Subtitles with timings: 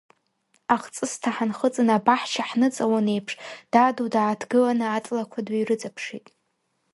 [0.75, 3.33] Ахҵысҭа ҳанхыҵын абаҳча ҳныҵалон еиԥш,
[3.71, 6.25] даду дааҭгыланы аҵлақәа дҩарыҵаԥшит.